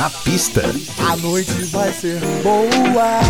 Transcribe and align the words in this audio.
Na 0.00 0.08
pista. 0.08 0.62
A 1.10 1.16
noite 1.18 1.52
vai 1.64 1.92
ser 1.92 2.20
boa. 2.42 3.20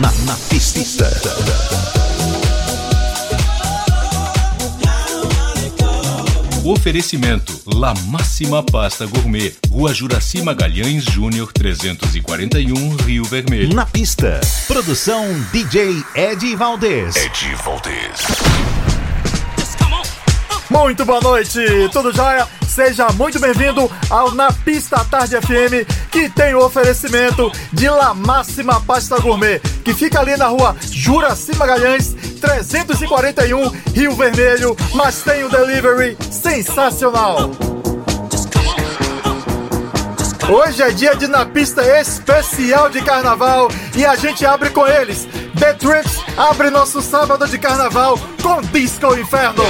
Na, 0.00 0.12
na 0.24 0.36
pista. 0.48 1.10
Oferecimento 6.64 7.51
La 7.66 7.94
Máxima 8.08 8.60
Pasta 8.62 9.06
Gourmet, 9.06 9.54
Rua 9.70 9.94
Juraci 9.94 10.42
Magalhães 10.42 11.04
Júnior 11.04 11.52
341, 11.52 12.96
Rio 12.96 13.24
Vermelho. 13.24 13.72
Na 13.72 13.86
pista. 13.86 14.40
Produção 14.66 15.24
DJ 15.52 16.02
Ed 16.14 16.56
Valdez. 16.56 17.14
Ed 17.14 17.54
Valdez. 17.64 18.20
Muito 20.68 21.04
boa 21.04 21.20
noite, 21.20 21.60
tudo 21.92 22.12
jóia? 22.12 22.48
Seja 22.66 23.08
muito 23.10 23.38
bem-vindo 23.38 23.90
ao 24.08 24.34
Na 24.34 24.50
Pista 24.50 25.04
Tarde 25.04 25.36
FM, 25.36 25.86
que 26.10 26.30
tem 26.30 26.54
o 26.54 26.64
oferecimento 26.64 27.52
de 27.70 27.88
La 27.88 28.14
Máxima 28.14 28.80
Pasta 28.80 29.18
Gourmet, 29.20 29.60
que 29.84 29.92
fica 29.92 30.20
ali 30.20 30.36
na 30.38 30.46
rua 30.46 30.74
Juraci 30.90 31.54
Magalhães, 31.56 32.16
341, 32.42 33.70
Rio 33.94 34.16
Vermelho, 34.16 34.76
mas 34.94 35.22
tem 35.22 35.44
o 35.44 35.46
um 35.46 35.50
delivery 35.50 36.16
sensacional. 36.28 37.52
Hoje 40.48 40.82
é 40.82 40.90
dia 40.90 41.14
de 41.14 41.28
Na 41.28 41.46
Pista 41.46 41.82
especial 42.00 42.90
de 42.90 43.00
carnaval 43.02 43.70
e 43.94 44.04
a 44.04 44.16
gente 44.16 44.44
abre 44.44 44.70
com 44.70 44.84
eles. 44.86 45.28
The 45.56 45.74
Trips 45.74 46.18
abre 46.36 46.68
nosso 46.68 47.00
sábado 47.00 47.46
de 47.46 47.58
carnaval 47.58 48.18
com 48.42 48.60
Disco 48.60 49.14
Inferno. 49.16 49.62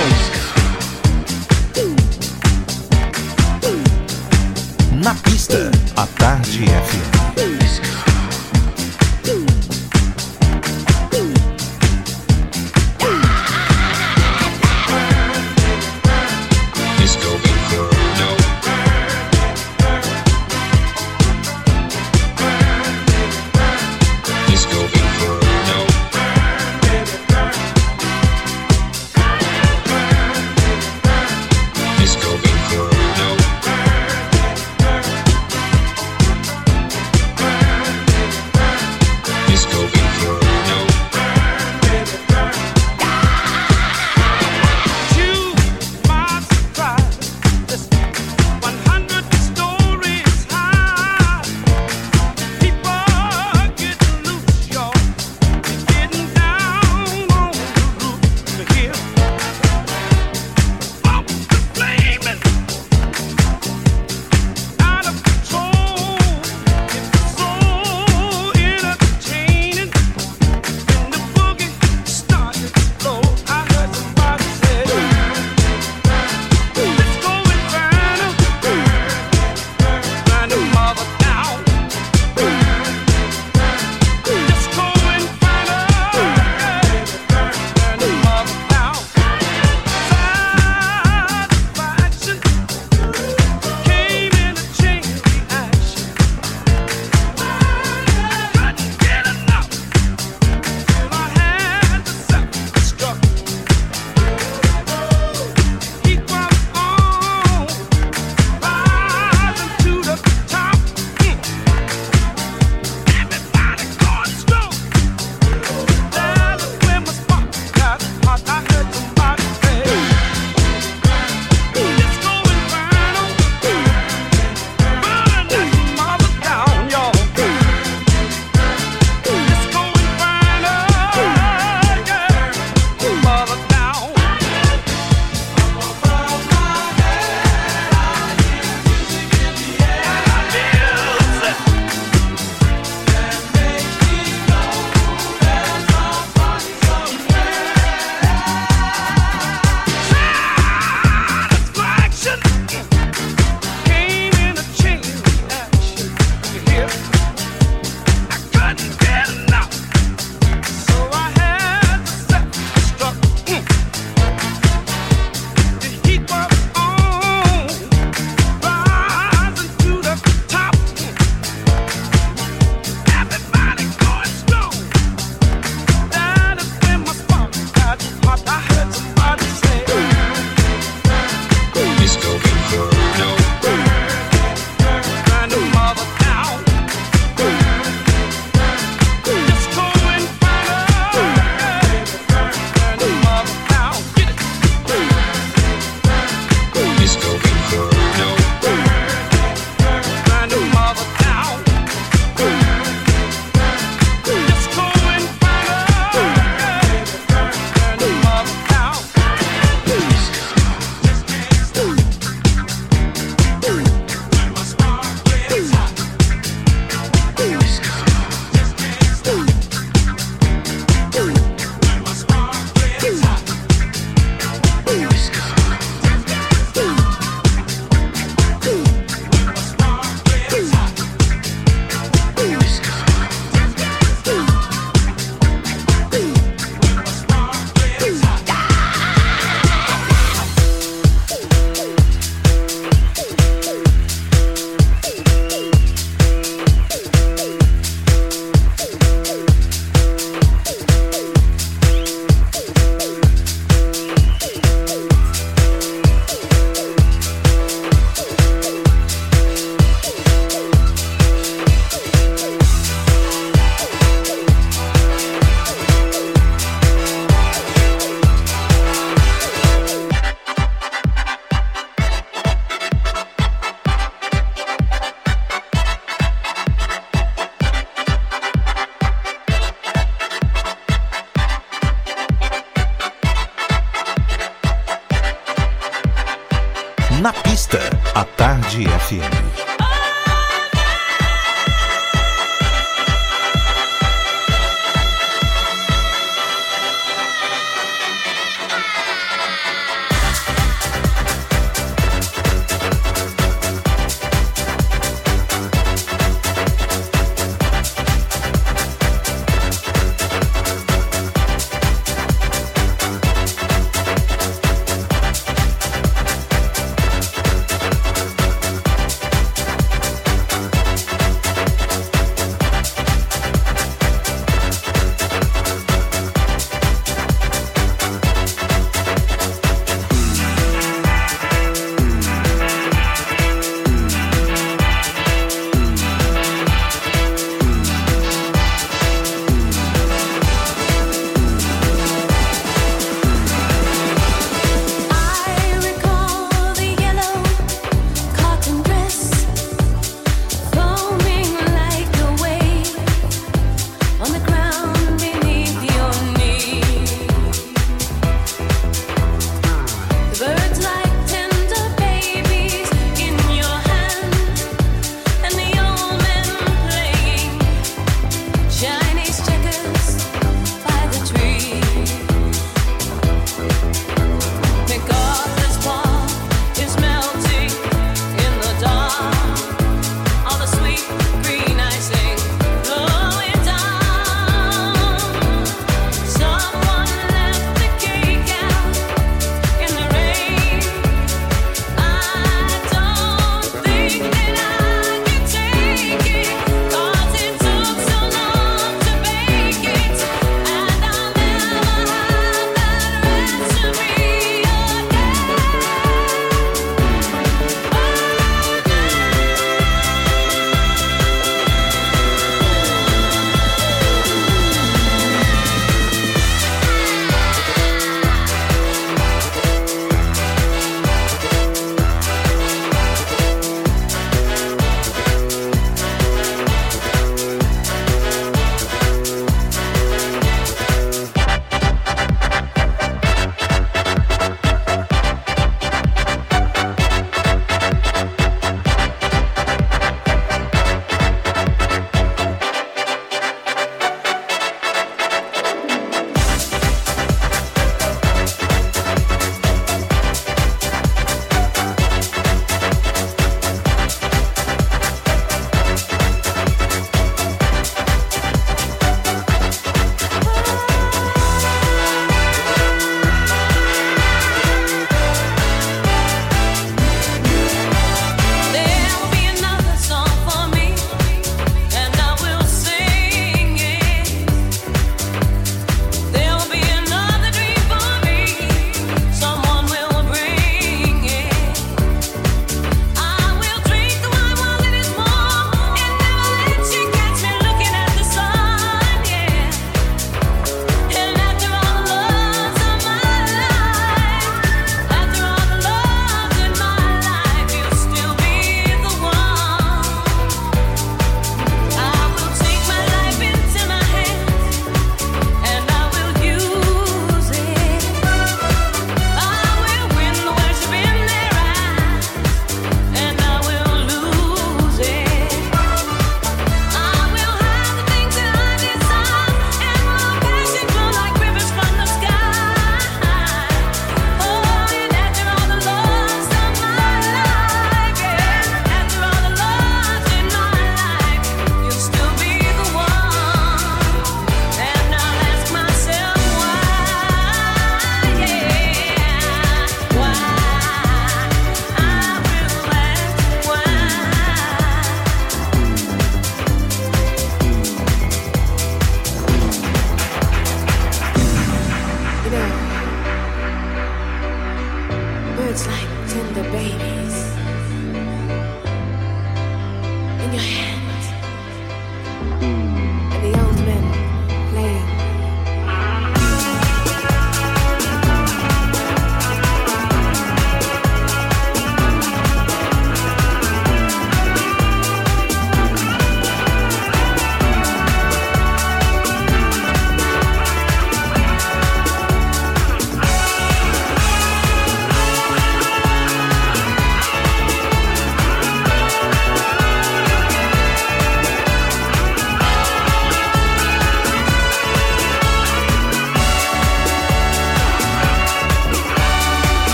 Na 5.05 5.15
pista, 5.17 5.71
a 5.95 6.07
Tarde 6.07 6.65
FM. 6.65 7.62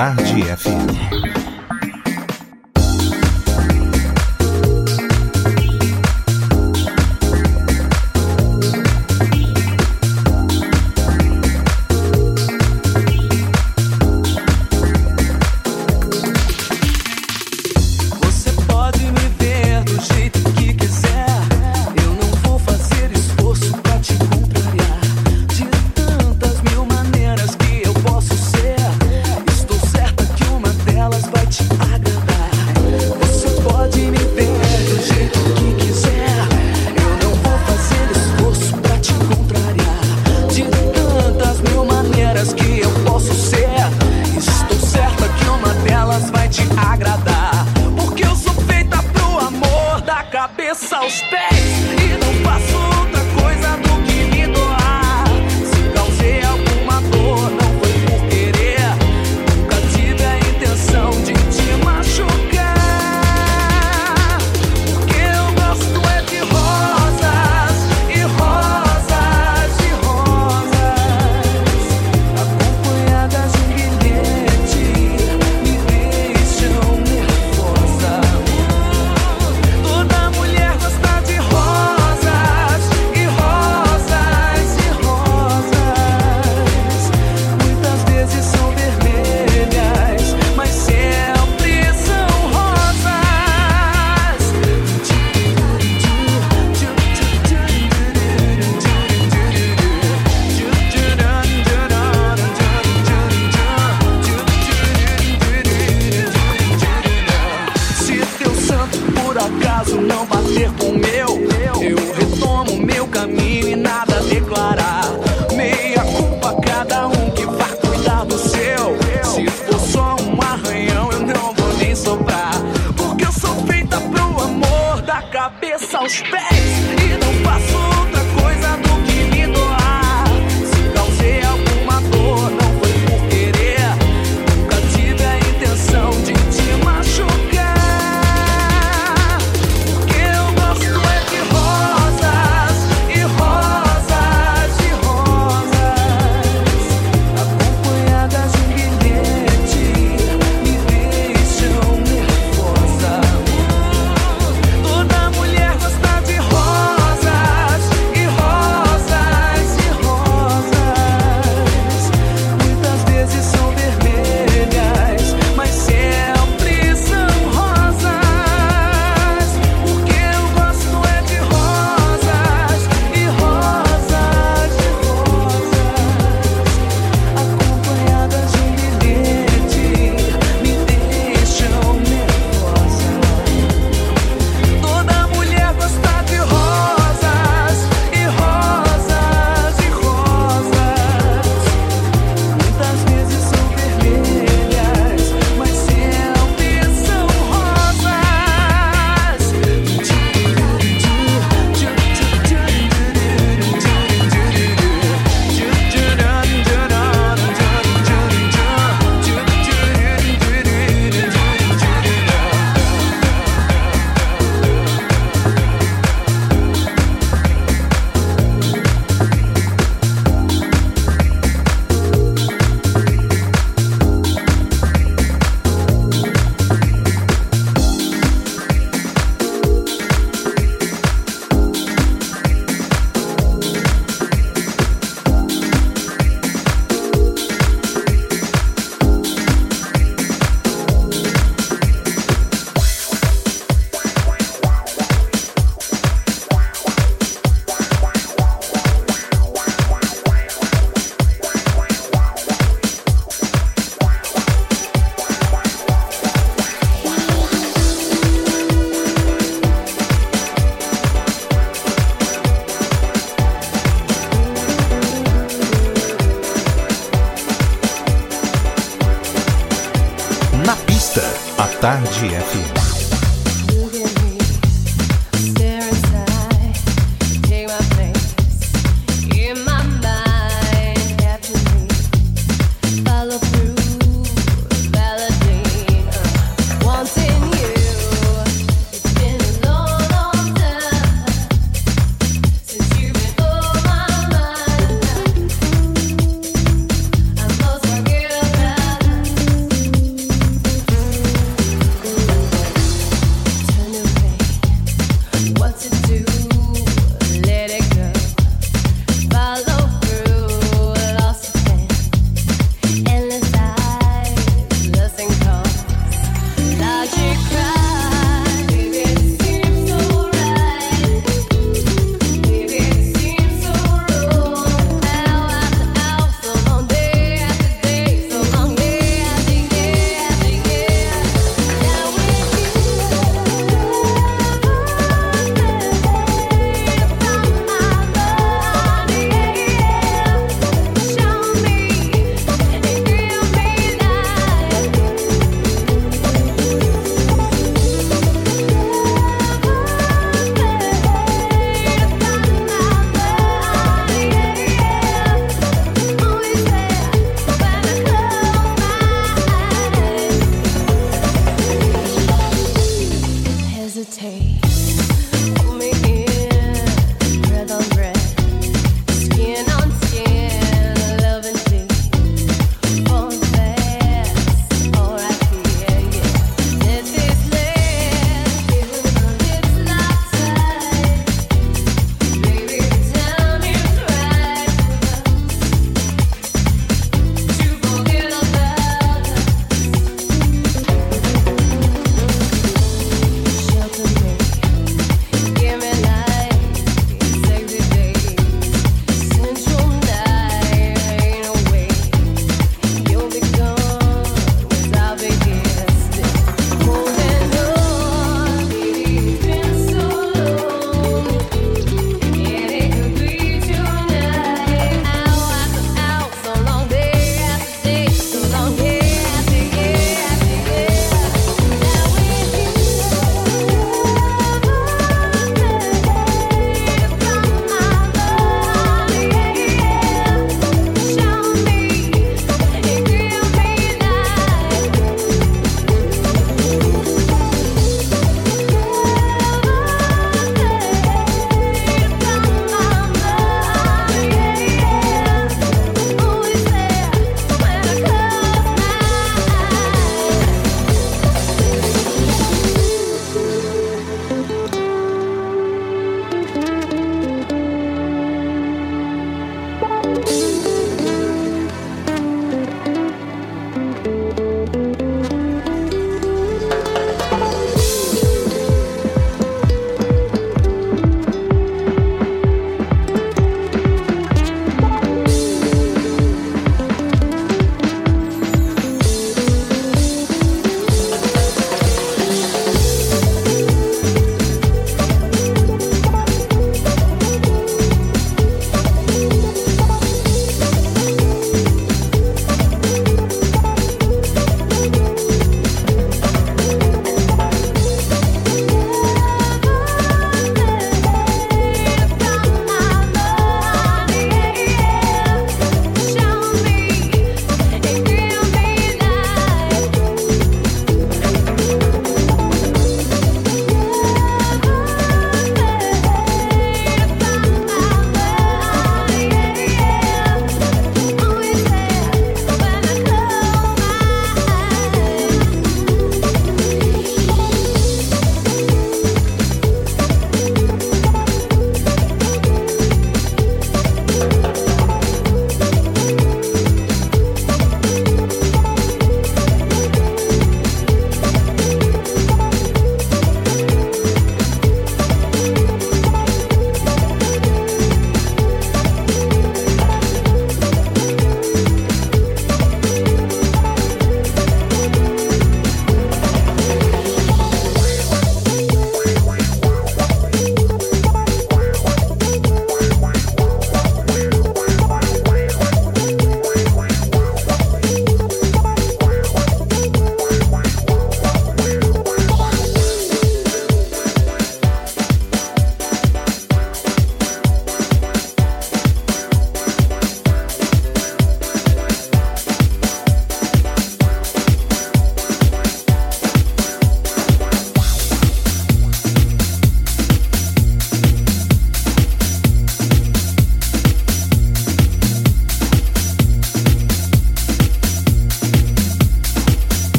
Tarde 0.00 0.48
FM. 0.48 1.39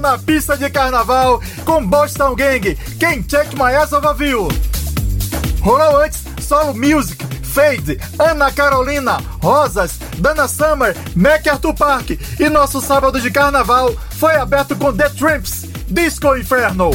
na 0.00 0.18
pista 0.18 0.56
de 0.56 0.68
carnaval 0.70 1.40
com 1.64 1.86
Boston 1.86 2.34
Gang, 2.34 2.74
quem 2.98 3.22
Take 3.22 3.54
My 3.54 3.74
Ass 3.74 3.92
Off. 3.92 4.24
Rolou 5.60 6.02
antes 6.02 6.24
Solo 6.40 6.74
Music, 6.74 7.24
Fade, 7.44 8.00
Ana 8.18 8.50
Carolina, 8.50 9.18
Rosas, 9.42 9.98
Dana 10.18 10.48
Summer, 10.48 10.96
MacArthur 11.14 11.74
Park 11.74 12.10
e 12.38 12.48
nosso 12.48 12.80
sábado 12.80 13.20
de 13.20 13.30
carnaval 13.30 13.94
foi 14.18 14.36
aberto 14.36 14.74
com 14.74 14.92
The 14.96 15.10
Tramps, 15.10 15.66
Disco 15.86 16.36
Inferno. 16.36 16.90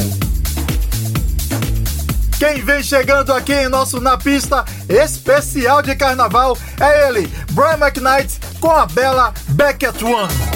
Quem 2.38 2.62
vem 2.62 2.82
chegando 2.82 3.32
aqui 3.32 3.54
em 3.54 3.68
nosso 3.68 3.98
Na 3.98 4.18
Pista 4.18 4.64
especial 4.88 5.80
de 5.80 5.94
carnaval 5.94 6.56
é 6.78 7.08
ele, 7.08 7.32
Brian 7.52 7.78
McKnight, 7.78 8.38
com 8.60 8.70
a 8.70 8.84
bela 8.84 9.32
Back 9.48 9.86
at 9.86 10.02
One. 10.02 10.55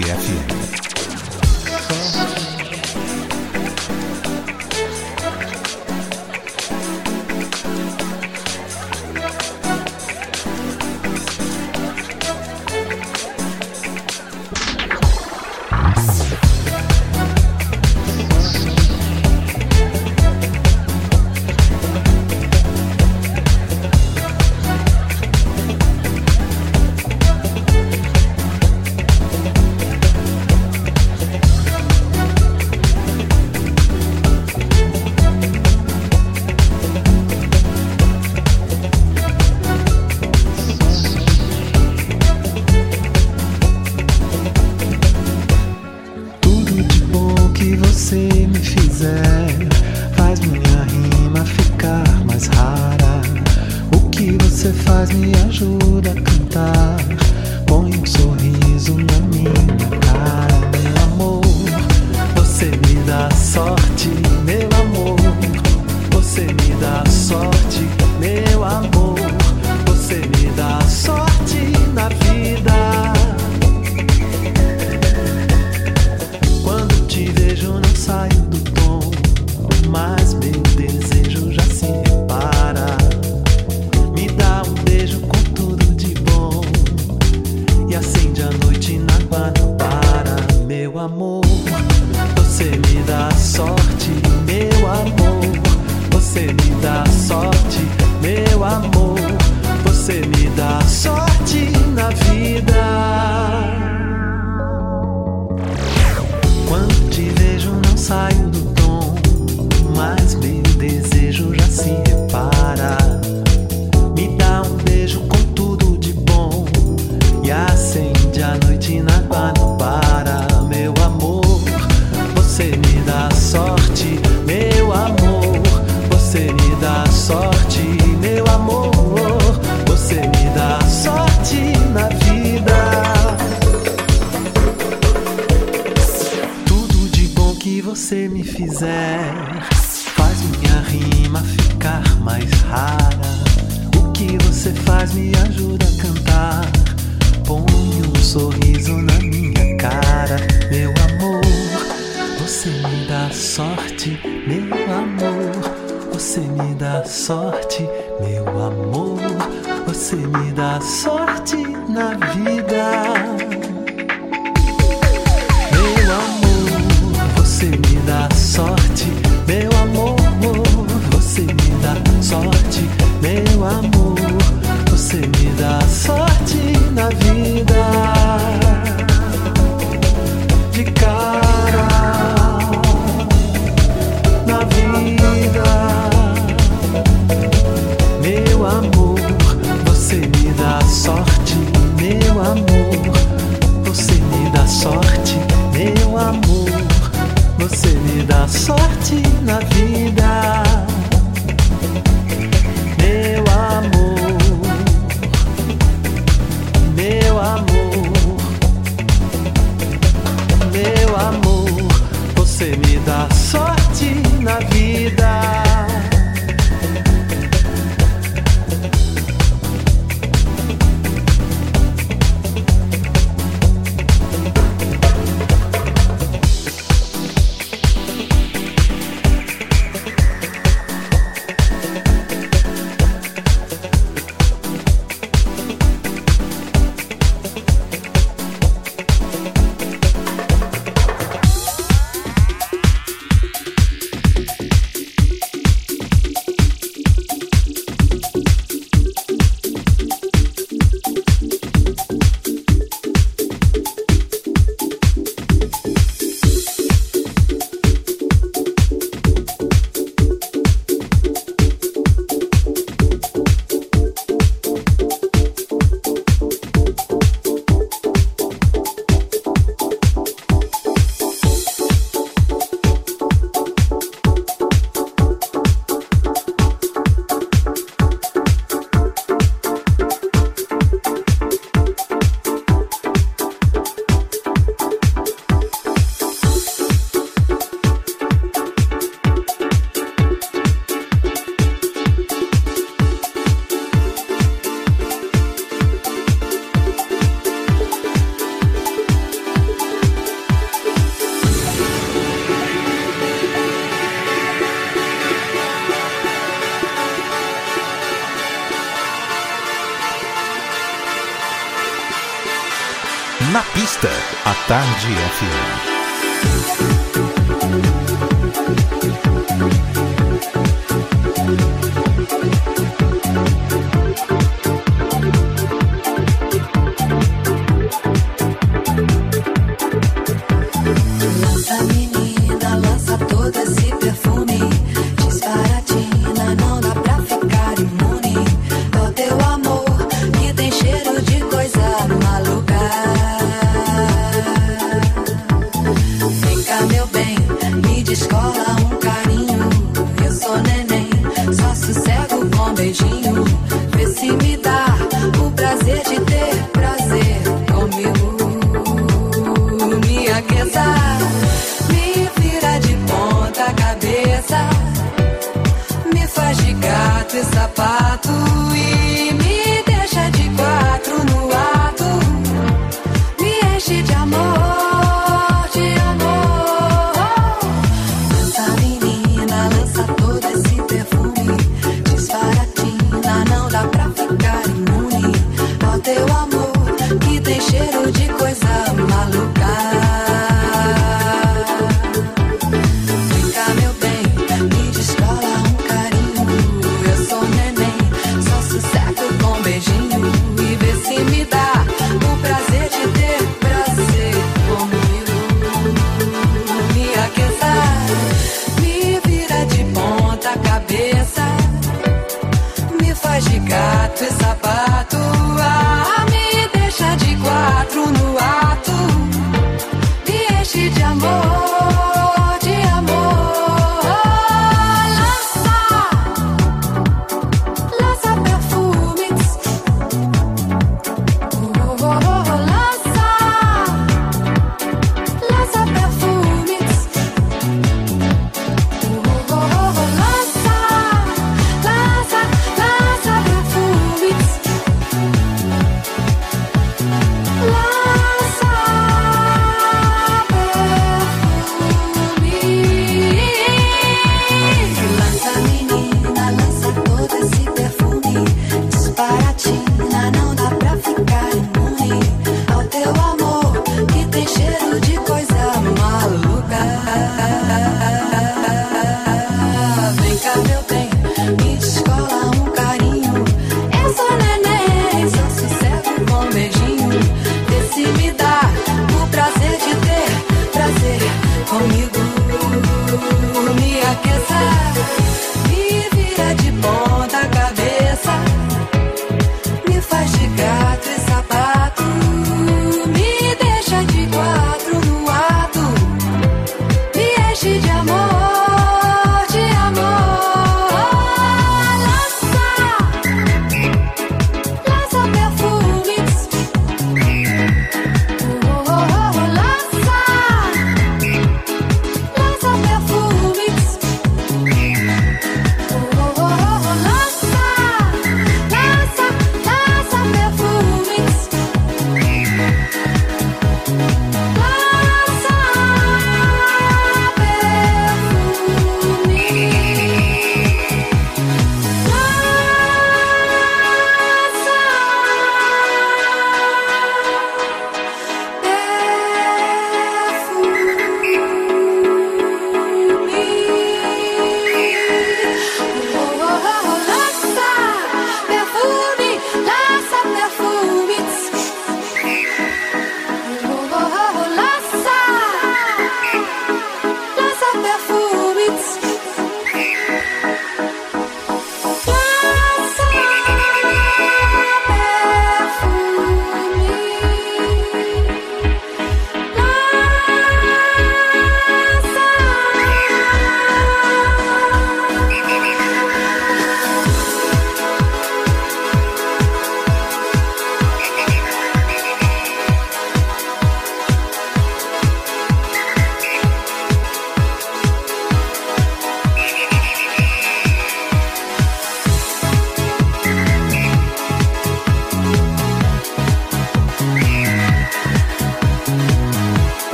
Tarde 0.00 0.27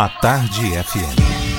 a 0.00 0.08
Tarde 0.08 0.78
FM. 0.78 1.49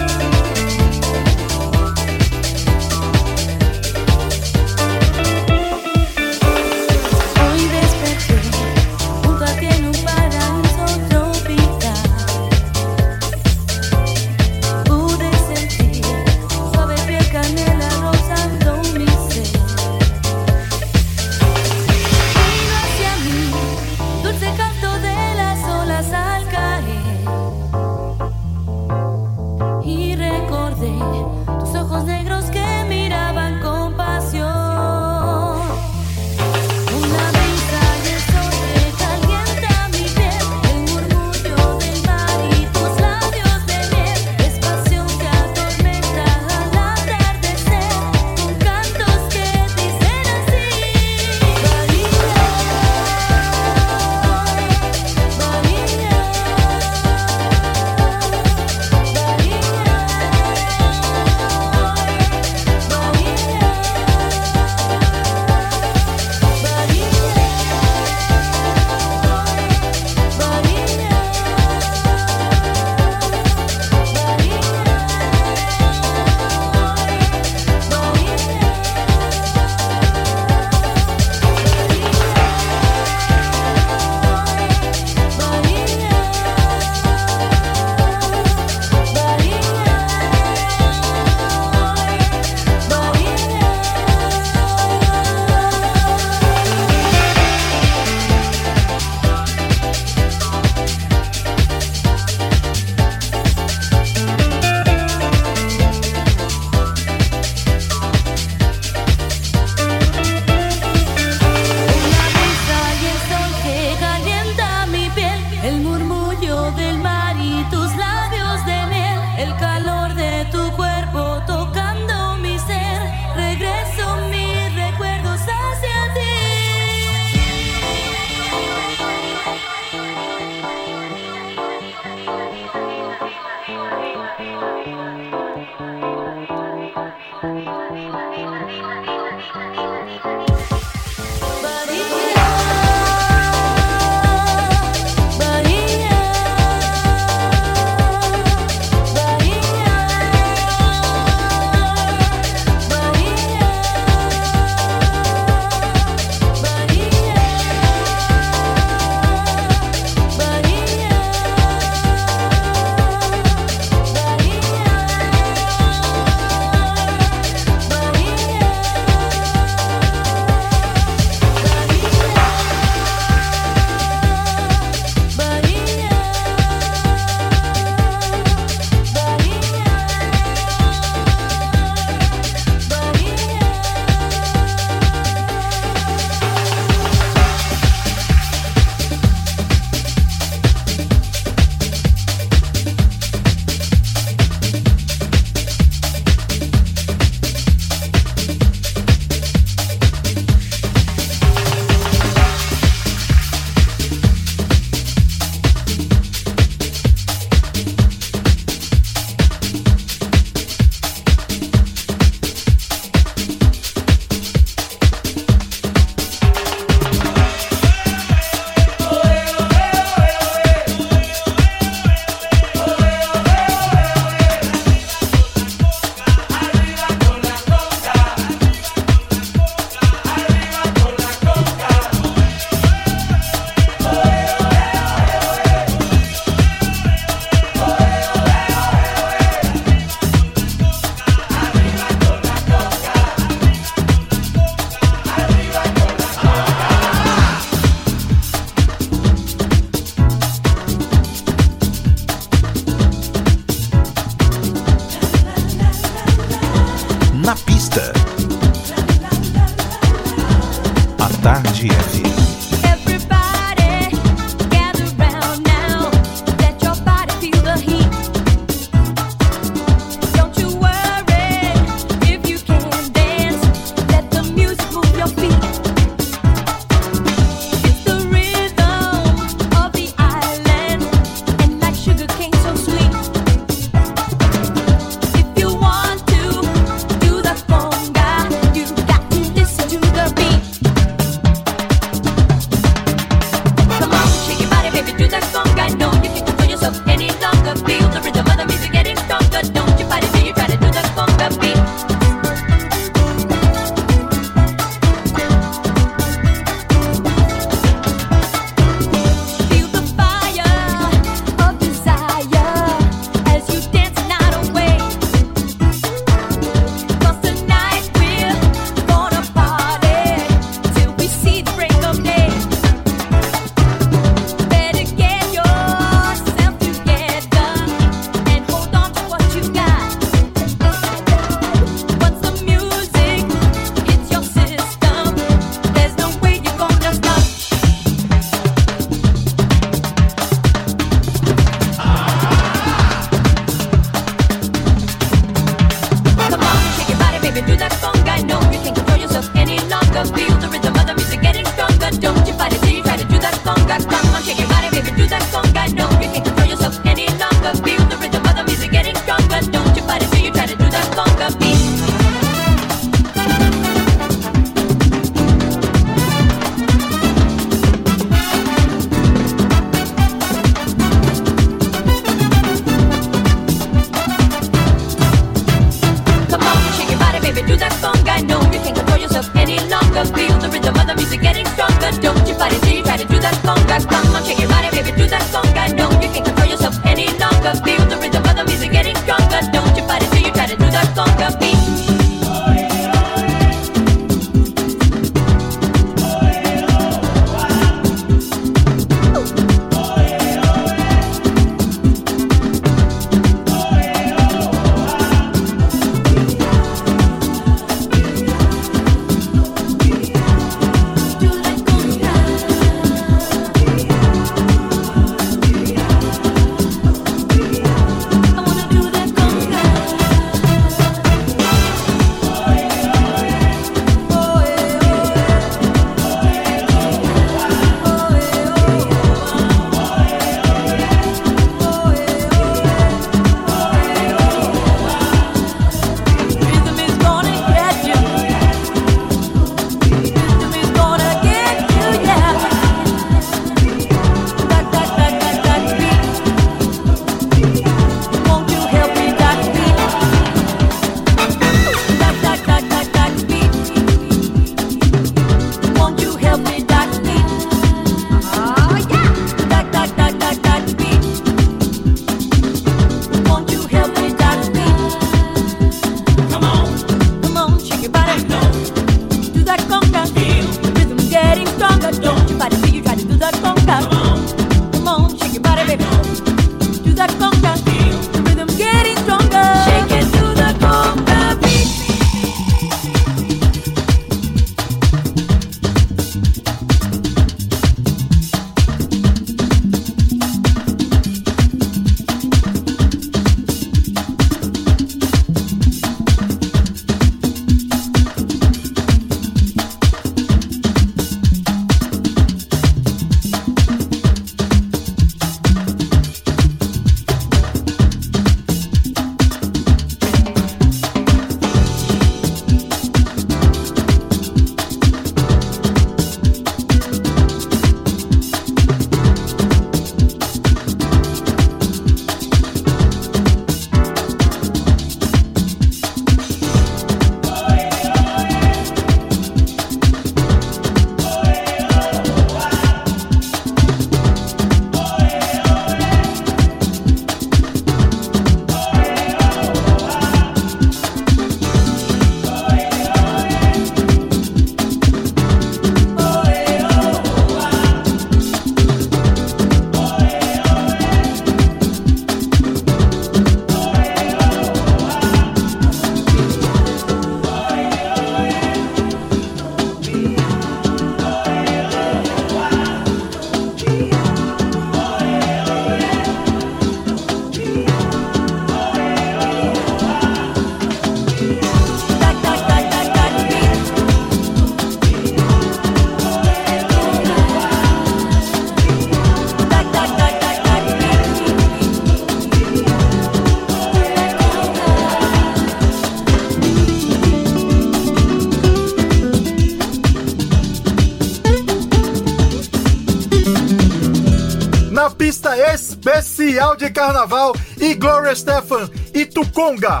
Especial 596.08 596.76
de 596.76 596.90
carnaval 596.90 597.54
e 597.78 597.94
Gloria 597.94 598.34
Stefan 598.34 598.90
e 599.14 599.26
Tuconga. 599.26 600.00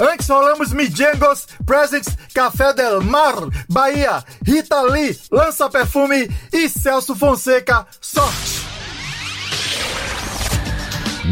Antes 0.00 0.28
rolamos 0.28 0.72
Mijangos, 0.72 1.46
Presents, 1.66 2.16
Café 2.32 2.72
del 2.72 3.00
Mar, 3.00 3.34
Bahia, 3.68 4.22
Rita 4.44 4.82
Lee, 4.82 5.18
Lança 5.30 5.68
Perfume 5.68 6.28
e 6.52 6.68
Celso 6.68 7.16
Fonseca, 7.16 7.86
Sorte. 8.00 8.58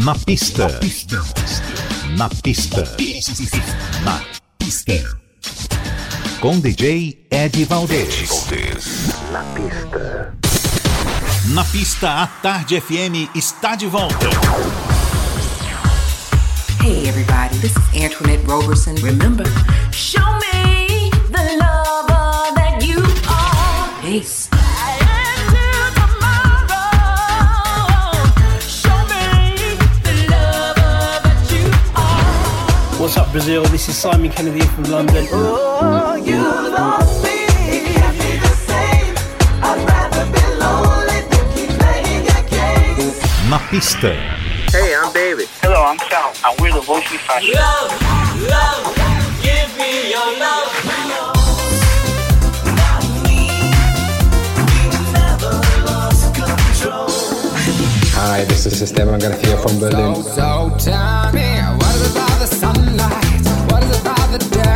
Na 0.04 0.14
pista. 0.14 0.68
Na 0.68 0.78
pista. 0.78 1.22
Na 2.16 2.28
pista. 4.58 5.18
Com 6.40 6.60
DJ 6.60 7.26
Ed 7.30 7.64
Valdez. 7.64 8.28
Na 9.32 9.42
pista. 9.54 10.45
Na 11.50 11.64
pista, 11.64 12.22
a 12.22 12.26
Tarde 12.26 12.80
FM 12.80 13.30
está 13.34 13.76
de 13.76 13.86
volta. 13.86 14.26
Hey 16.82 17.08
everybody, 17.08 17.56
this 17.58 17.70
is 17.70 18.02
Antoinette 18.02 18.44
Roberson. 18.46 18.96
Remember, 18.96 19.44
show 19.92 20.26
me 20.40 21.10
the 21.30 21.56
lover 21.56 22.52
that 22.56 22.82
you 22.82 22.98
are. 23.28 24.02
Peace. 24.02 24.48
What's 32.98 33.16
up, 33.16 33.30
Brazil? 33.30 33.62
This 33.64 33.88
is 33.88 33.96
Simon 33.96 34.30
Kennedy 34.30 34.66
from 34.66 34.84
London. 34.84 35.26
Na 43.48 43.58
pista. 43.70 44.10
Hey, 44.72 44.96
I'm 44.96 45.12
David. 45.12 45.46
Hello, 45.62 45.80
I'm 45.84 45.98
Sal, 46.10 46.32
and 46.44 46.60
we're 46.60 46.72
the 46.72 46.80
Voice 46.80 47.08
We 47.12 47.18
Fashion. 47.18 47.54
Hi, 58.18 58.44
this 58.46 58.66
is 58.66 58.82
Esteban 58.82 59.20
Garcia 59.20 59.56
from 59.58 59.78
Berlin. 59.78 60.24
So 60.24 60.74
tell 60.80 61.32
me, 61.32 61.62
what 61.78 61.94
is 61.94 62.02
it 62.02 62.10
about 62.16 62.38
the 62.40 62.46
sunlight? 62.46 63.46
What 63.70 63.82
is 63.84 63.90
it 63.94 64.00
about 64.02 64.28
the 64.32 64.38
desert? 64.38 64.75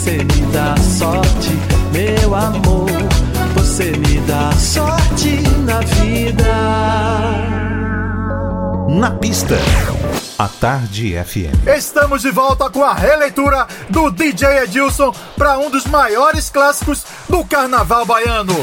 Você 0.00 0.16
me 0.16 0.46
dá 0.50 0.74
sorte, 0.78 1.50
meu 1.92 2.34
amor. 2.34 2.90
Você 3.52 3.90
me 3.90 4.18
dá 4.20 4.50
sorte 4.52 5.42
na 5.66 5.80
vida. 5.80 6.42
Na 8.88 9.10
pista, 9.10 9.58
a 10.38 10.48
Tarde 10.48 11.22
FM. 11.22 11.68
Estamos 11.76 12.22
de 12.22 12.30
volta 12.30 12.70
com 12.70 12.82
a 12.82 12.94
releitura 12.94 13.66
do 13.90 14.10
DJ 14.10 14.62
Edilson 14.62 15.12
para 15.36 15.58
um 15.58 15.68
dos 15.68 15.84
maiores 15.84 16.48
clássicos 16.48 17.04
do 17.28 17.44
carnaval 17.44 18.06
baiano. 18.06 18.56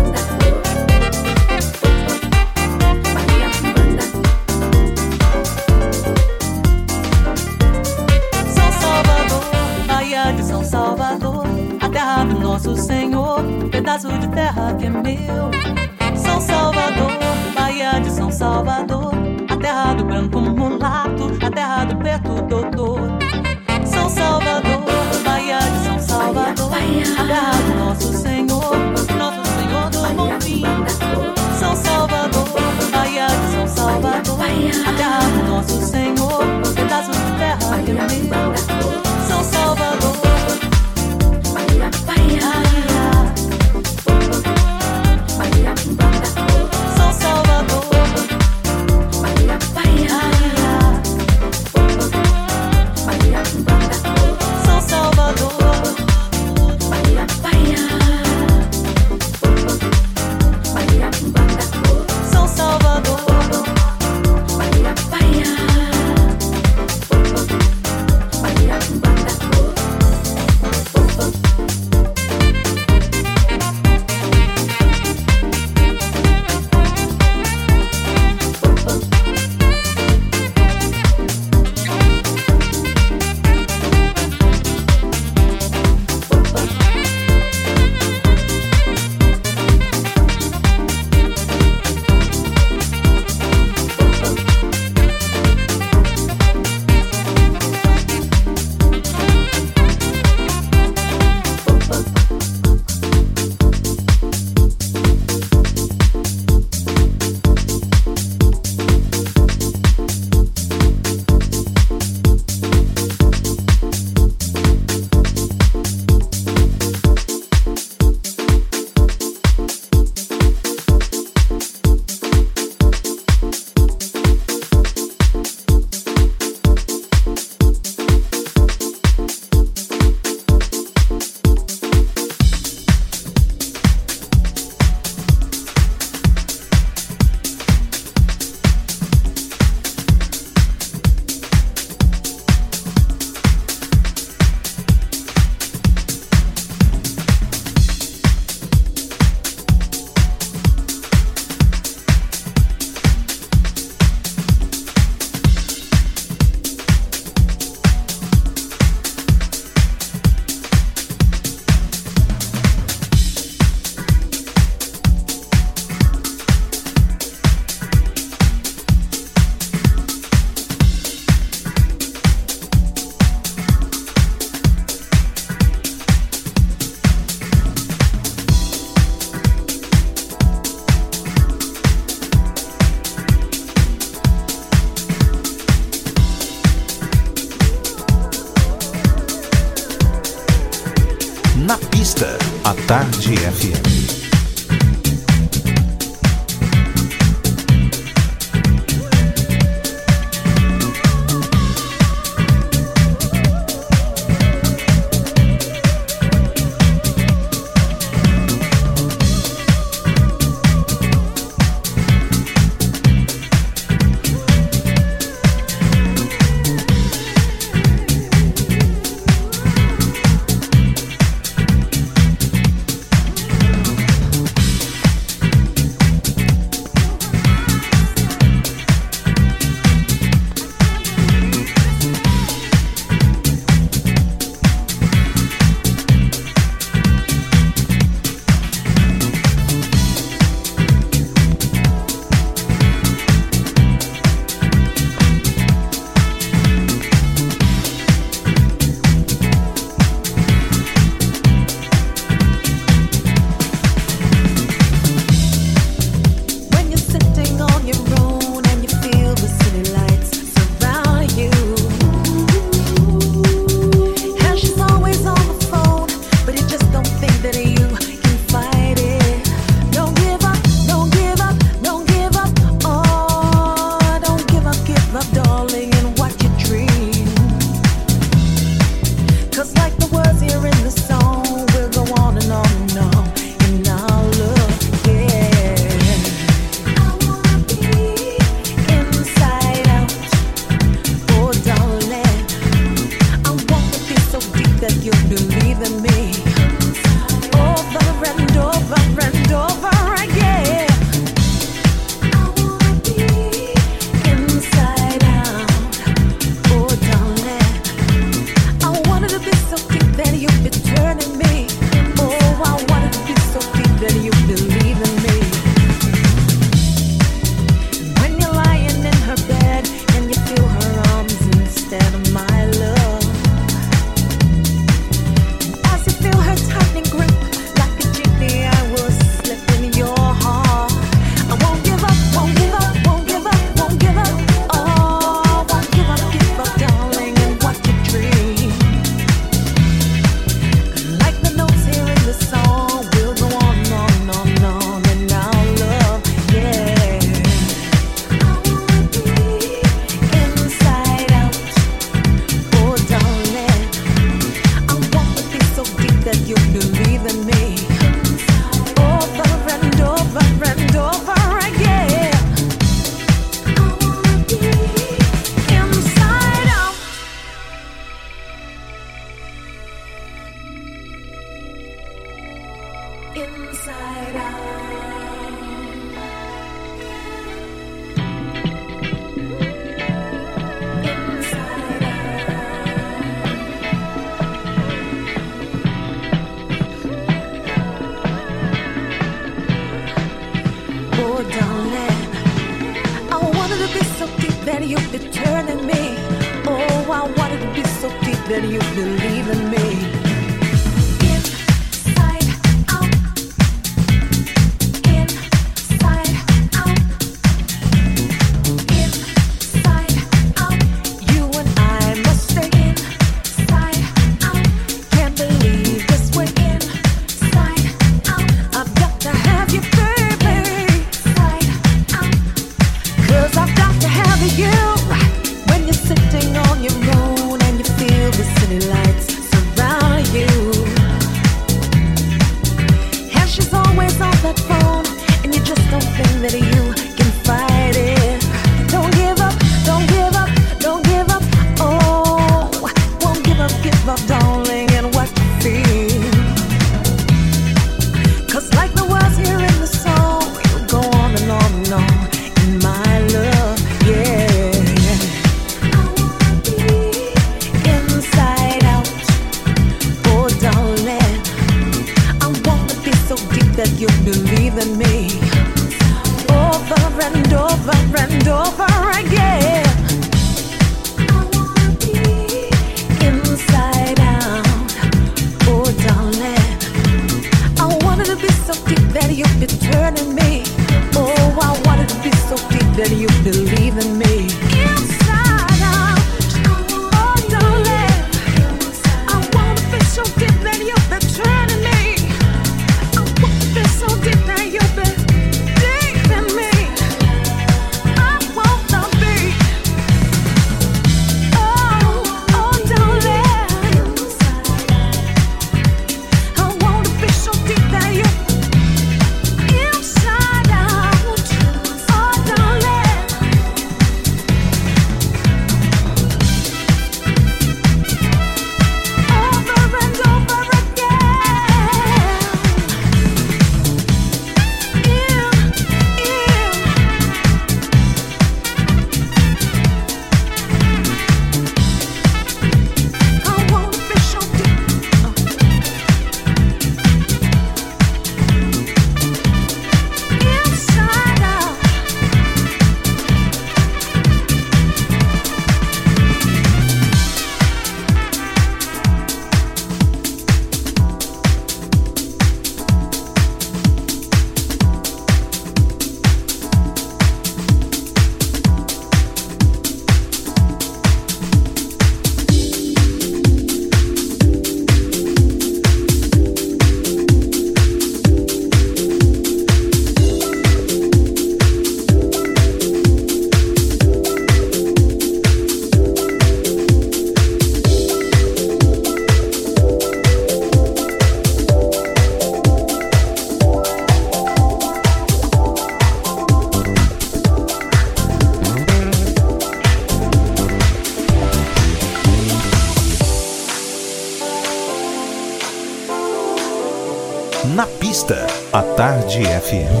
Tarde 599.71 600.00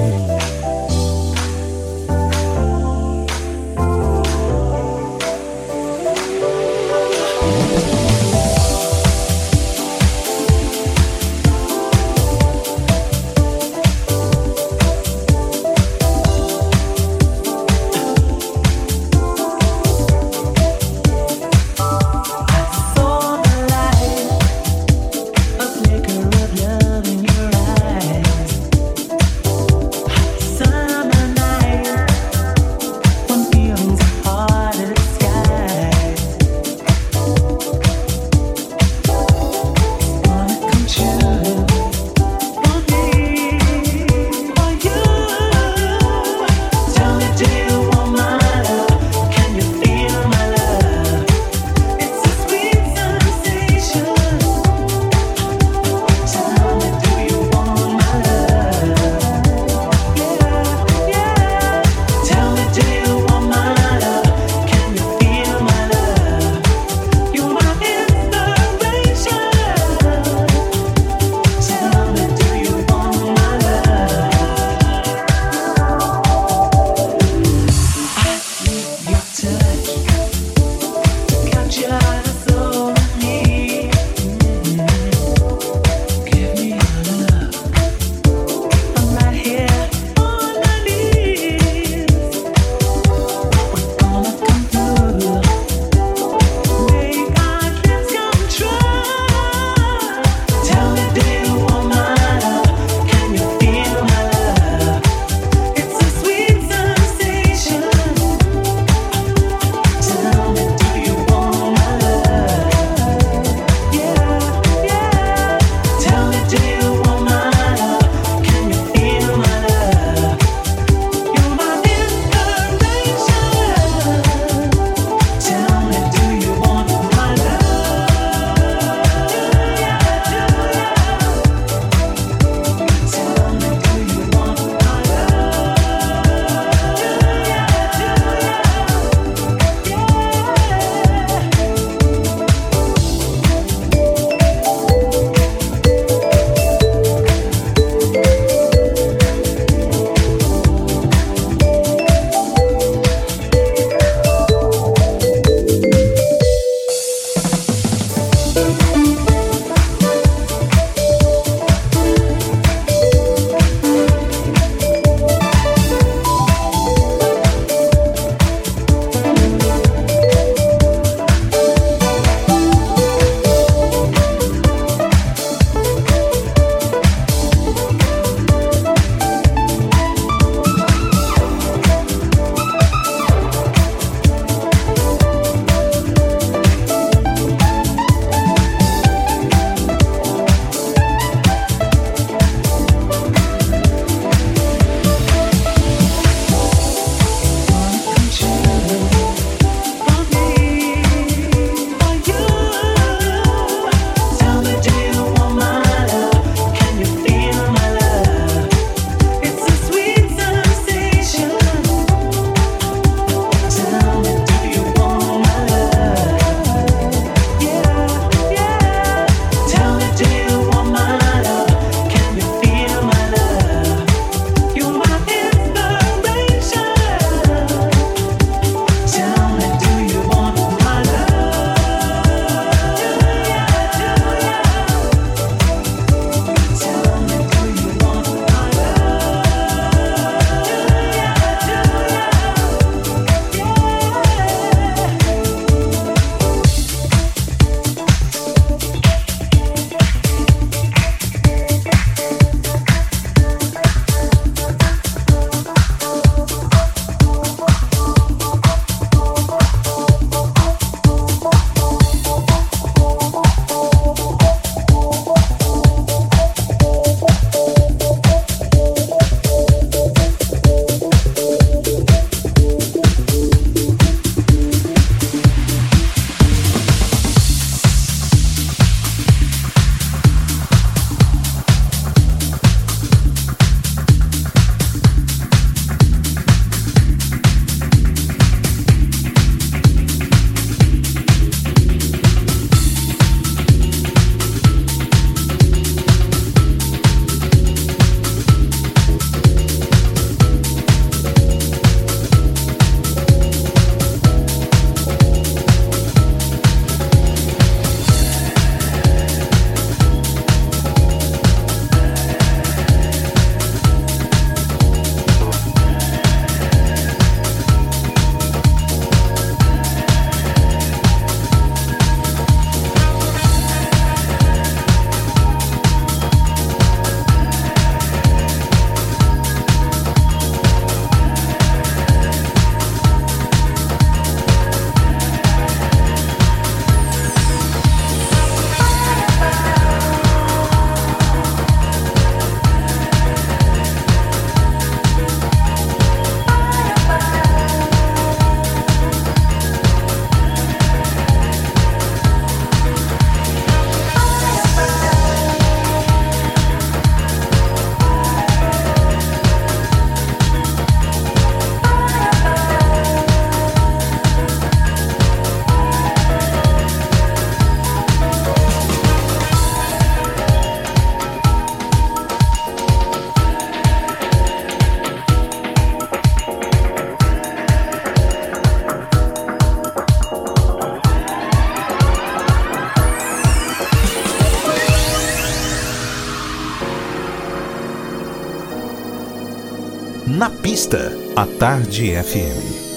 a 391.35 391.45
Tarde 391.45 392.17
FM. 392.17 392.90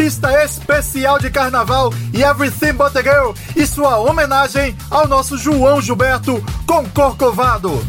Pista 0.00 0.32
especial 0.42 1.18
de 1.18 1.28
carnaval 1.28 1.92
e 2.14 2.22
Everything 2.22 2.72
But 2.72 2.96
a 2.96 3.02
Girl 3.02 3.32
e 3.54 3.66
sua 3.66 3.98
homenagem 3.98 4.74
ao 4.90 5.06
nosso 5.06 5.36
João 5.36 5.78
Gilberto 5.78 6.42
com 6.66 6.88
Corcovado. 6.88 7.86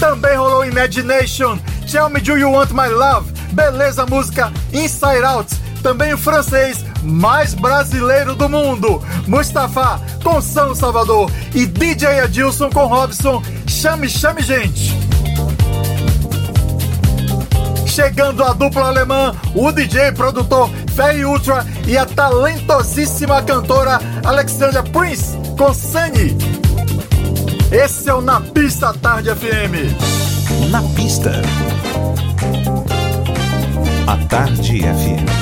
Também 0.00 0.34
rolou 0.34 0.64
Imagination, 0.64 1.58
Tell 1.90 2.08
Me 2.08 2.22
Do 2.22 2.38
You 2.38 2.52
Want 2.52 2.70
My 2.70 2.88
Love, 2.88 3.30
beleza 3.52 4.06
música 4.06 4.50
Inside 4.72 5.22
Out, 5.22 5.54
também 5.82 6.14
o 6.14 6.18
francês 6.18 6.82
mais 7.02 7.52
brasileiro 7.52 8.34
do 8.34 8.48
mundo, 8.48 9.02
Mustafa 9.26 10.00
com 10.24 10.40
São 10.40 10.74
Salvador 10.74 11.30
e 11.54 11.66
DJ 11.66 12.20
Adilson 12.20 12.70
com 12.70 12.86
Robson, 12.86 13.42
Chame 13.66 14.08
Chame 14.08 14.40
Gente. 14.40 15.02
Chegando 17.92 18.42
a 18.42 18.54
dupla 18.54 18.86
alemã, 18.86 19.34
o 19.54 19.70
DJ 19.70 20.12
produtor 20.12 20.70
Ferry 20.96 21.26
Ultra 21.26 21.62
e 21.86 21.94
a 21.94 22.06
talentosíssima 22.06 23.42
cantora 23.42 24.00
Alexandra 24.24 24.82
Prince 24.82 25.36
com 25.58 25.74
Sunny. 25.74 26.34
Esse 27.70 28.08
é 28.08 28.14
o 28.14 28.22
Na 28.22 28.40
Pista 28.40 28.94
Tarde 28.94 29.28
FM. 29.34 30.70
Na 30.70 30.80
pista, 30.94 31.32
a 34.06 34.16
Tarde 34.26 34.80
FM. 34.80 35.41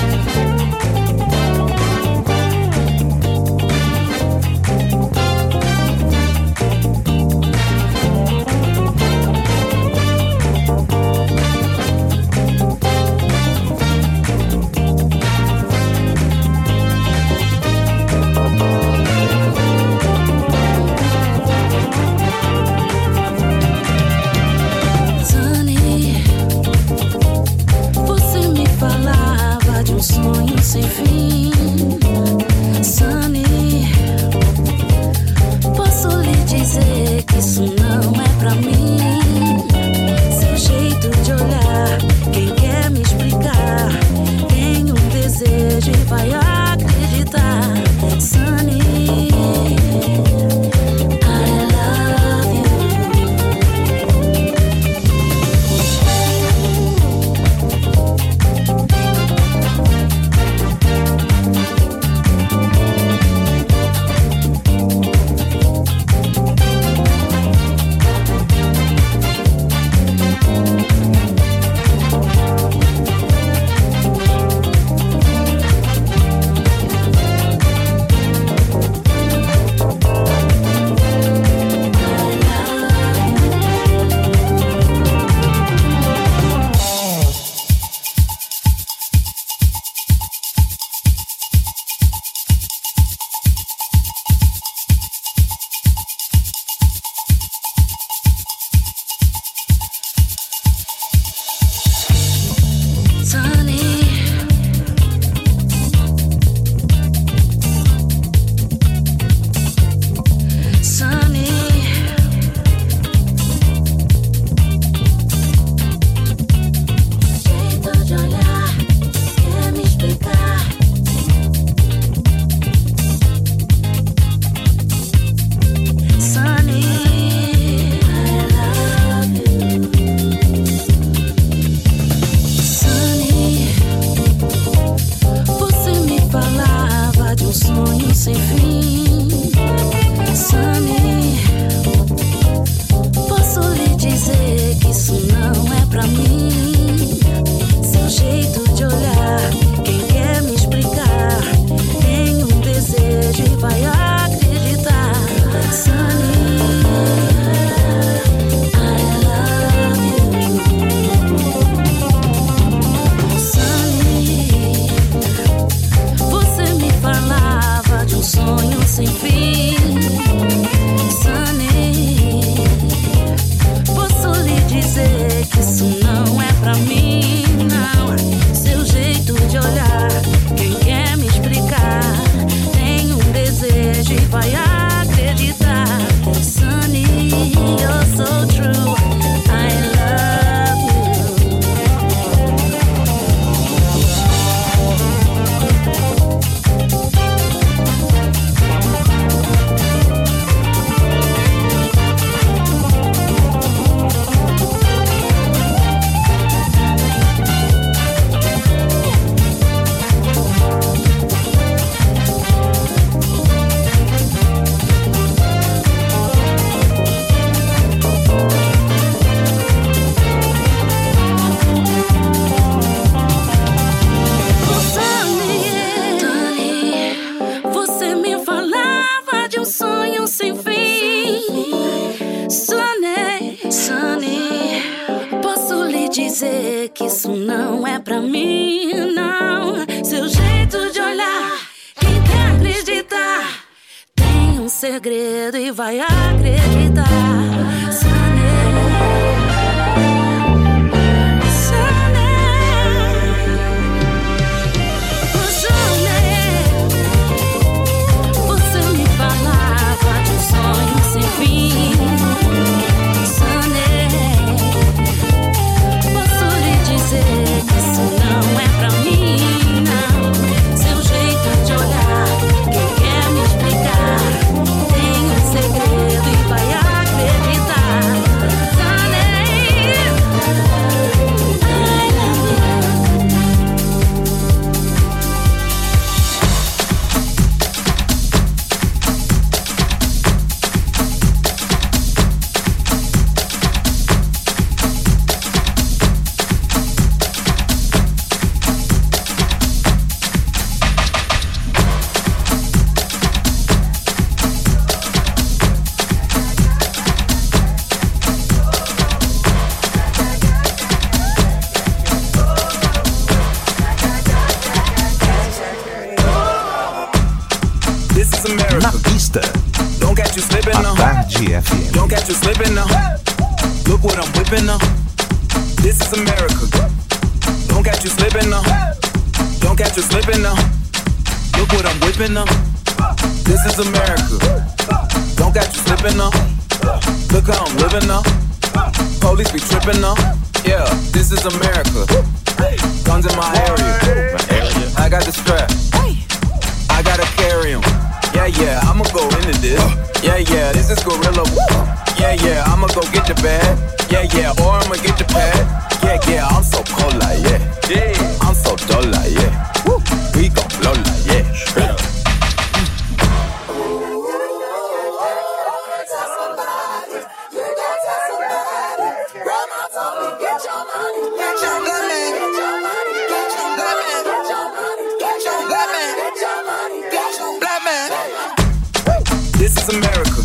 This 379.70 379.88
is 379.88 379.94
America. 379.94 380.42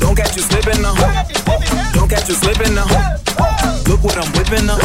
Don't 0.00 0.16
catch 0.16 0.34
you 0.34 0.42
slipping 0.42 0.82
now. 0.82 0.94
Don't 1.92 2.08
catch 2.08 2.28
you 2.28 2.34
slipping 2.34 2.74
now. 2.74 2.86
Look 3.86 4.02
what 4.02 4.18
I'm 4.18 4.26
whipping 4.32 4.66
now. 4.66 4.78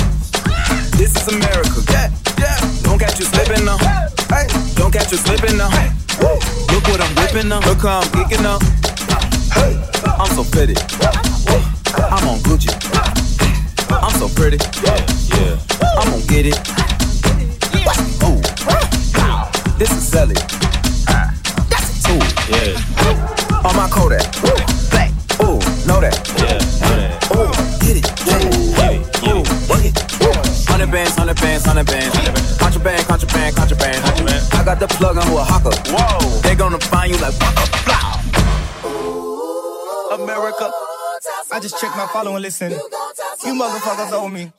This 0.93 1.15
is 1.17 1.27
America. 1.27 1.81
Don't 2.83 2.99
catch 2.99 3.17
you 3.17 3.25
slipping 3.25 3.65
now. 3.65 3.79
Don't 4.75 4.93
catch 4.93 5.11
you 5.11 5.17
slipping 5.17 5.57
now. 5.57 5.69
Look 6.69 6.85
what 6.85 7.01
I'm 7.01 7.15
whipping 7.15 7.49
now. 7.49 7.61
Look 7.61 7.81
how 7.81 8.01
I'm 8.01 8.11
kicking 8.13 8.45
up. 8.45 8.61
I'm 10.05 10.29
so 10.35 10.43
pretty. 10.43 10.75
I'm 11.97 12.27
on 12.29 12.37
Gucci. 12.45 12.69
I'm 13.89 14.13
so 14.19 14.29
pretty. 14.29 14.57
Yeah, 14.85 15.01
yeah. 15.33 15.57
I'm 15.97 16.11
gonna 16.11 16.27
get 16.27 16.45
it. 16.45 16.59
Ooh. 18.21 18.39
This 19.79 19.91
is 19.97 20.07
Sally. 20.07 20.35
That. 26.11 26.27
Yeah, 26.35 26.59
know 26.83 26.95
that. 26.99 27.15
Ooh, 27.31 27.51
get 27.79 27.95
it. 27.97 28.05
Get 28.27 28.43
it. 28.43 28.99
Ooh, 29.31 29.41
work 29.71 29.85
it. 29.87 29.95
Hundred 30.67 30.91
bands, 30.91 31.15
hundred 31.15 31.39
bands, 31.39 31.65
hundred 31.65 31.87
bands. 31.87 32.13
Contraband, 32.57 33.07
contraband, 33.07 33.55
contraband. 33.55 34.03
contraband. 34.03 34.53
I 34.53 34.63
got 34.63 34.79
the 34.79 34.87
plug 34.87 35.17
on 35.17 35.25
who 35.27 35.37
a 35.37 35.43
hawker. 35.43 35.71
Whoa. 35.91 36.41
They 36.41 36.55
gonna 36.55 36.79
find 36.79 37.11
you 37.11 37.17
like 37.19 37.33
waka, 37.39 37.65
blah. 37.85 38.21
America. 40.15 40.71
I 41.51 41.59
just 41.59 41.79
checked 41.79 41.95
my 41.95 42.07
follow 42.07 42.33
and 42.35 42.41
listen. 42.41 42.71
You 42.71 43.53
motherfuckers 43.53 44.11
owe 44.11 44.27
me. 44.29 44.51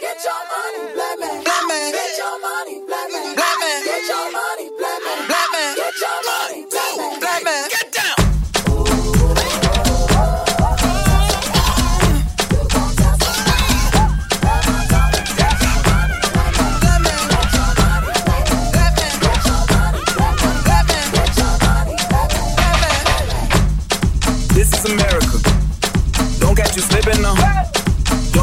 Get 0.00 0.24
your 0.24 0.42
money, 0.52 0.92
black 0.94 1.18
man. 1.20 1.42
Black 1.44 1.64
man. 1.68 1.92
Get 1.92 2.18
your 2.18 2.40
money, 2.40 2.80
black 2.86 3.10
man. 3.12 3.34
Black 3.36 3.56
man. 3.60 3.84
Get 3.84 4.08
your 4.08 4.26
money, 4.32 4.70
black 4.78 5.00
man. 5.04 5.26
Black 5.26 5.48
man. 5.52 5.76
Get 5.76 5.94
your 6.00 6.16
money. 6.24 7.85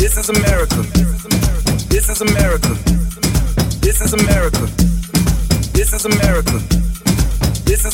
This 0.00 0.16
is 0.16 0.30
America. 0.30 0.82
This 1.90 2.08
is 2.08 2.22
America. 2.22 2.74
This 3.80 4.00
is 4.00 4.12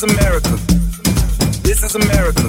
America. 0.04 0.56
This 1.64 1.82
is 1.82 1.94
America. 1.96 2.46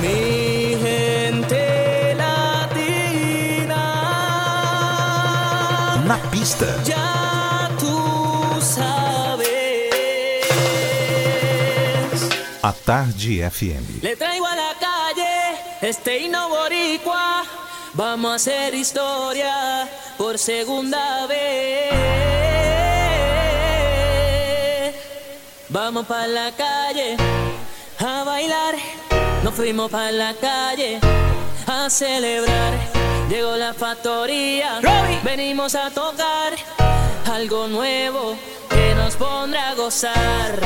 Mi 0.00 0.76
gente 0.82 2.14
latina. 2.16 3.82
Na 6.06 6.16
pista. 6.30 6.66
A 12.62 12.72
Tarde 12.72 13.50
FM. 13.50 14.99
Este 15.80 16.18
himno 16.18 16.48
boricua. 16.48 17.44
Vamos 17.94 18.30
a 18.30 18.34
hacer 18.36 18.74
historia 18.74 19.88
por 20.16 20.38
segunda 20.38 21.26
vez. 21.26 21.90
Vamos 25.68 26.06
para 26.06 26.26
la 26.26 26.52
calle 26.52 27.16
a 27.98 28.24
bailar. 28.24 28.74
Nos 29.42 29.54
fuimos 29.54 29.90
para 29.90 30.12
la 30.12 30.34
calle 30.34 31.00
a 31.66 31.90
celebrar. 31.90 32.74
Llegó 33.28 33.56
la 33.56 33.74
factoría. 33.74 34.80
Venimos 35.24 35.74
a 35.74 35.90
tocar 35.90 36.54
algo 37.32 37.68
nuevo 37.68 38.36
que 38.68 38.94
nos 38.94 39.16
pondrá 39.16 39.70
a 39.70 39.74
gozar. 39.74 40.60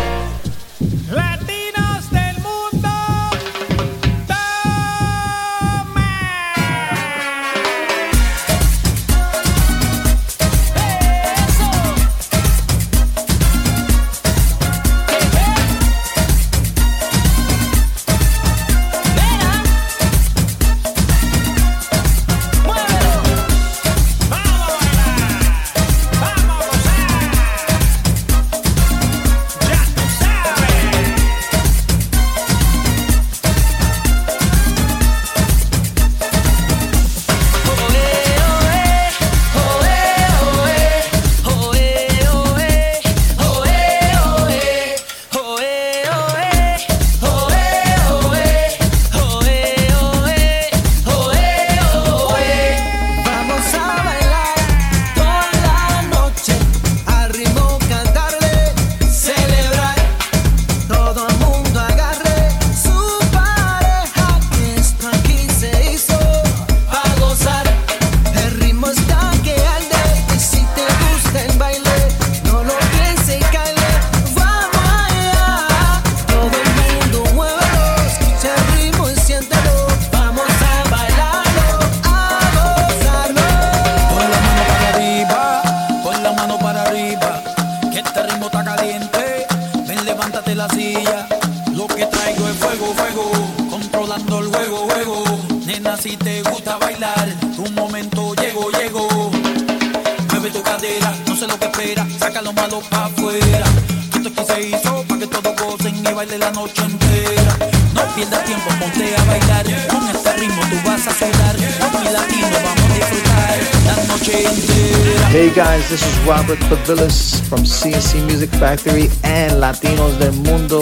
Pavillas 116.85 117.41
from 117.49 117.61
CNC 117.61 118.27
Music 118.27 118.51
Factory 118.51 119.09
and 119.23 119.53
Latinos 119.55 120.19
del 120.19 120.33
Mundo. 120.33 120.81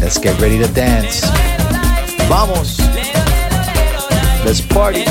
Let's 0.00 0.16
get 0.16 0.40
ready 0.40 0.58
to 0.58 0.68
dance. 0.72 1.22
Vamos. 2.28 2.78
Let's 4.44 4.60
party. 4.60 5.04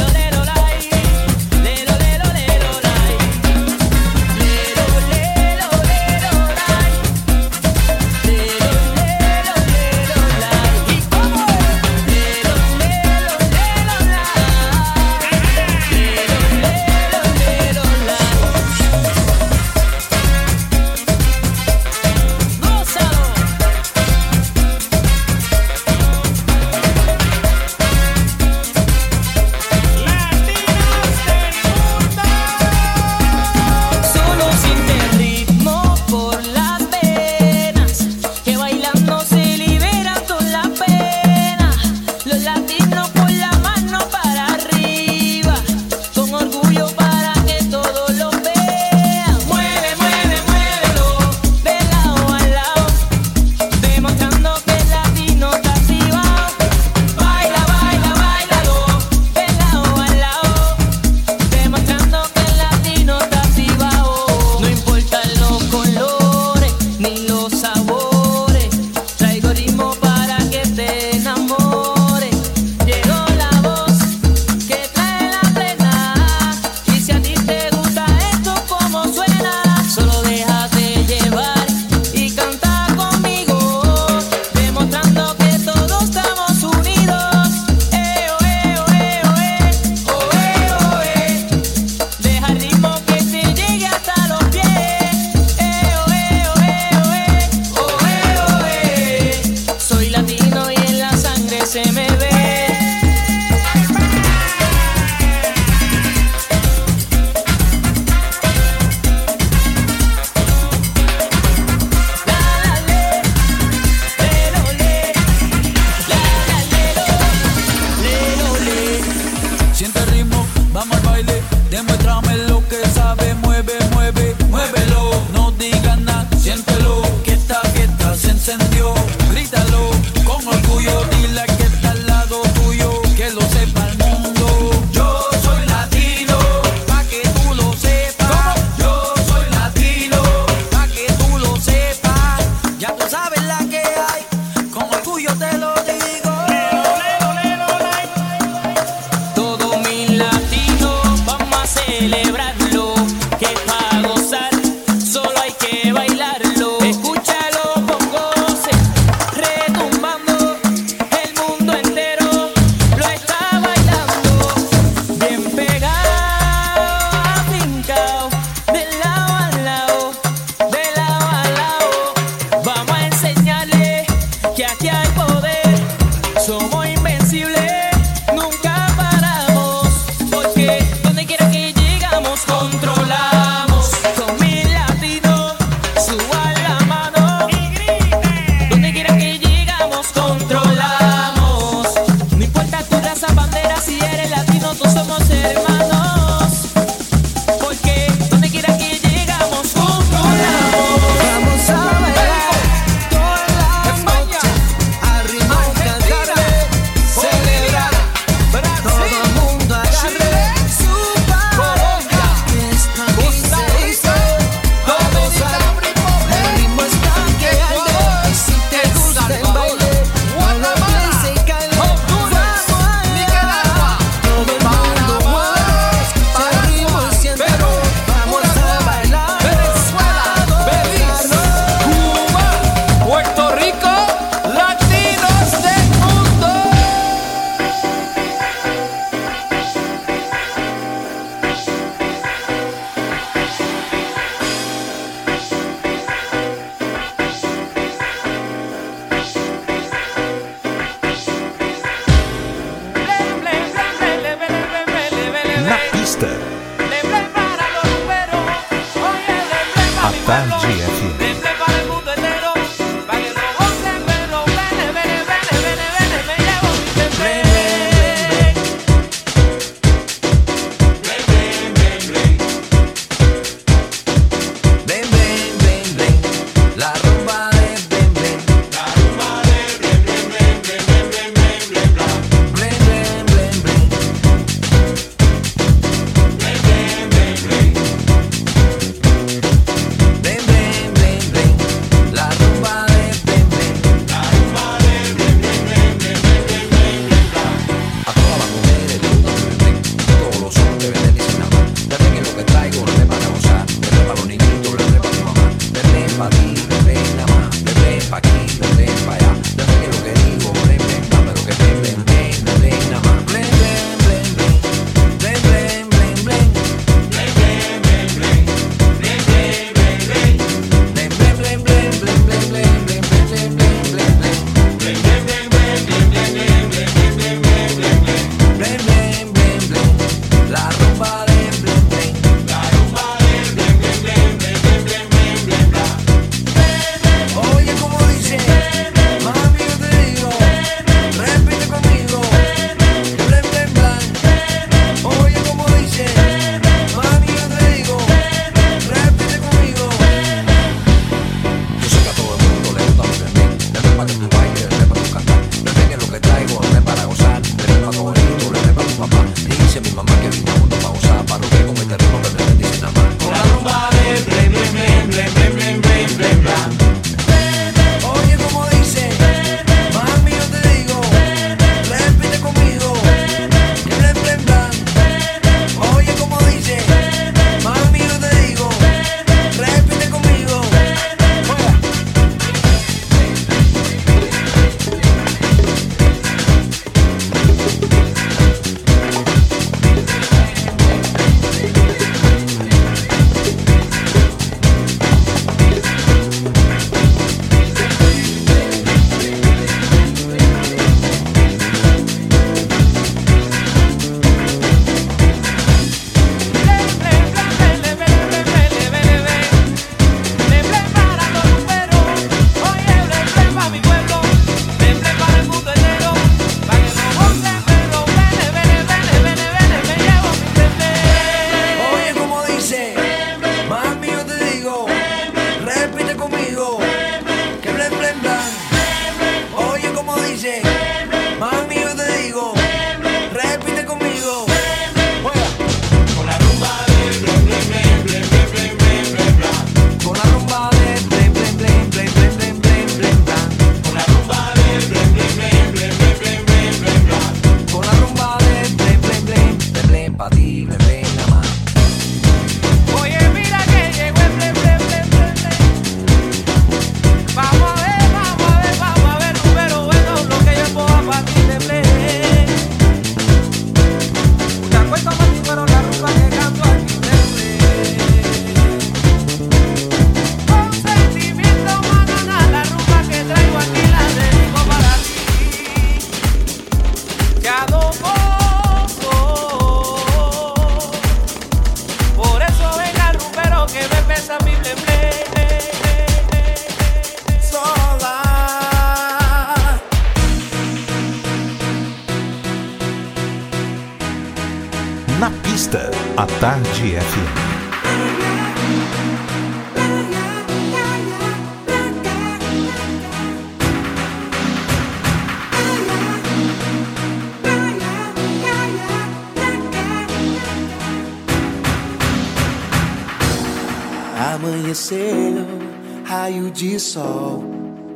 de 516.54 516.80
sol. 516.80 517.44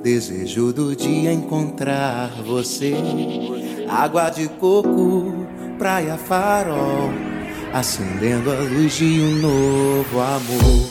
Desejo 0.04 0.74
do 0.74 0.96
dia 0.96 1.32
encontrar 1.32 2.32
você. 2.46 2.96
Água 3.88 4.30
de 4.30 4.48
coco, 4.48 5.48
praia 5.78 6.18
farol, 6.18 7.12
acendendo 7.74 8.52
a 8.52 8.56
luz 8.56 8.96
de 8.96 9.22
um 9.22 9.36
novo 9.38 10.20
amor. 10.20 10.90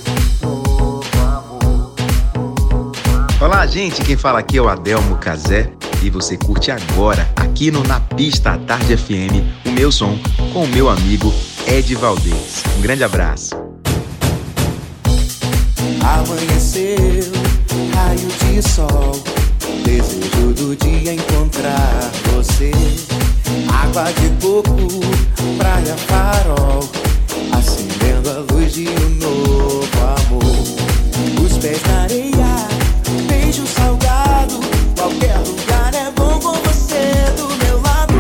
Olá, 3.41 3.67
gente. 3.67 4.03
Quem 4.03 4.17
fala 4.17 4.39
aqui 4.39 4.59
é 4.59 4.63
o 4.63 4.69
Adelmo 4.69 5.17
Cazé 5.19 5.71
e 6.03 6.09
você 6.09 6.37
curte 6.37 6.71
agora, 6.71 7.29
aqui 7.37 7.71
no 7.71 7.83
Na 7.83 8.01
Pista 8.01 8.53
à 8.53 8.59
Tarde 8.59 8.97
FM, 8.97 9.67
o 9.67 9.71
meu 9.73 9.91
som 9.91 10.19
com 10.53 10.65
o 10.65 10.69
meu 10.69 10.89
amigo 10.89 11.33
Ed 11.67 11.95
Valdez. 11.97 12.63
Um 12.79 12.81
grande 12.81 13.05
abraço. 13.05 13.51
Amanhecer 16.03 17.16
raio 18.17 18.29
de 18.39 18.63
sol. 18.69 19.13
Desejo 19.85 20.53
do 20.55 20.77
dia 20.77 21.15
encontrar 21.15 22.11
você. 22.35 22.71
Água 23.71 24.05
de 24.13 24.31
coco, 24.41 24.77
praia 25.59 25.97
farol. 26.09 26.81
Acendendo 27.53 28.31
a 28.31 28.53
luz 28.53 28.73
de 28.73 28.89
um 28.89 29.09
novo 29.21 29.89
amor. 30.01 31.45
Os 31.45 31.59
pés 31.59 31.81
na 31.83 32.03
areia, 32.03 32.69
beijo 33.29 33.67
salgado. 33.67 34.61
Qualquer 34.97 35.39
lugar 35.39 35.95
é 35.95 36.11
bom 36.13 36.41
com 36.41 36.55
você 36.69 37.31
do 37.37 37.49
meu 37.65 37.81
lado. 37.81 38.15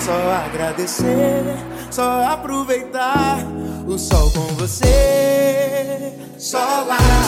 Só 0.00 0.12
agradecer, 0.46 1.56
só 1.90 2.24
aproveitar 2.24 3.38
o 3.86 3.98
sol 3.98 4.30
com 4.32 4.54
você. 4.54 6.12
Só 6.38 6.84
lá. 6.86 7.27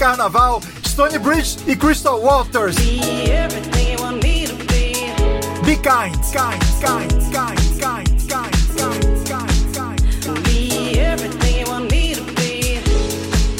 Carnaval, 0.00 0.62
Stone 0.82 1.18
Bridge 1.18 1.58
e 1.66 1.76
Crystal 1.76 2.18
Waters. 2.18 2.74
Be. 2.76 3.20
Kind, 5.82 6.16
kind, 6.32 6.60
kind, 6.82 7.10
kind, 7.32 7.58
kind, 7.80 8.08
kind, 8.30 8.56
kind, 8.78 9.26
kind, 9.26 9.74
kind. 9.74 10.00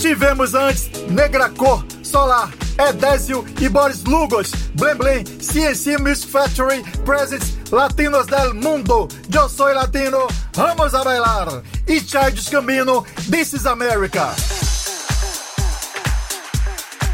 Tivemos 0.01 0.55
antes 0.55 0.91
Negra 1.11 1.51
Cor, 1.51 1.85
Solar, 2.03 2.51
Edésio 2.79 3.45
e 3.61 3.69
Boris 3.69 4.03
Lugos, 4.05 4.51
Blem 4.75 4.97
Blem, 4.97 5.25
CNC 5.25 5.99
Music 6.01 6.29
Factory, 6.31 6.83
Presents, 7.05 7.57
Latinos 7.71 8.27
del 8.27 8.55
Mundo, 8.55 9.09
Yo 9.29 9.49
Soy 9.49 9.75
Latino, 9.75 10.27
Vamos 10.55 10.95
a 10.95 11.05
Bailar. 11.05 11.63
E 11.87 12.01
Childish 12.01 12.49
Gambino, 12.51 13.05
This 13.31 13.53
is 13.53 13.67
America. 13.67 14.35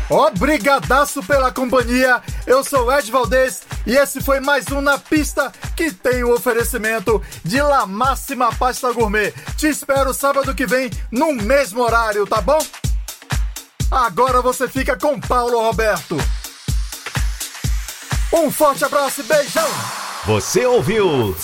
Obrigadaço 0.09 1.23
pela 1.23 1.51
companhia, 1.51 2.23
eu 2.47 2.63
sou 2.63 2.93
Ed 2.93 3.11
Valdez 3.11 3.63
e 3.85 3.97
esse 3.97 4.21
foi 4.21 4.39
mais 4.39 4.67
um 4.71 4.81
Na 4.81 4.99
Pista 4.99 5.53
que 5.77 5.91
tem 5.91 6.23
o 6.23 6.33
oferecimento 6.33 7.21
de 7.45 7.61
La 7.61 7.87
Máxima 7.87 8.53
Pasta 8.55 8.93
Gourmet. 8.93 9.33
Te 9.57 9.67
espero 9.67 10.15
sábado 10.15 10.55
que 10.55 10.65
vem 10.65 10.91
no 11.11 11.33
mesmo 11.33 11.83
horário, 11.83 12.25
tá 12.27 12.41
bom? 12.41 12.59
Agora 13.91 14.41
você 14.41 14.69
fica 14.69 14.97
com 14.97 15.21
Paulo 15.21 15.61
Roberto. 15.61 16.17
Um 18.33 18.51
forte 18.51 18.85
abraço 18.85 19.23
e 19.23 19.25
beijão! 19.25 19.69
Você 20.27 20.67
ouviu? 20.67 21.37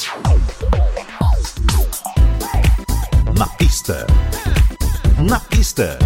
Na 3.36 3.46
pista. 3.46 4.06
Na 5.18 5.40
pista. 5.40 5.98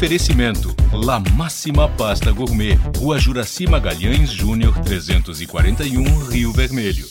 Oferecimento: 0.00 0.74
La 0.94 1.20
Máxima 1.20 1.86
Pasta 1.86 2.30
Gourmet, 2.30 2.78
Rua 2.96 3.18
Juraci 3.18 3.66
Magalhães 3.66 4.30
Júnior 4.32 4.72
341, 4.80 6.24
Rio 6.24 6.52
Vermelho. 6.54 7.09